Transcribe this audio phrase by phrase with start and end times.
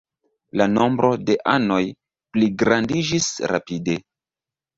[0.61, 1.77] La nombro de anoj
[2.39, 4.01] pligrandiĝis rapide.